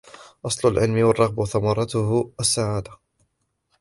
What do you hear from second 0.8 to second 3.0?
الرَّغْبَةُ وَثَمَرَتُهُ السَّعَادَةُ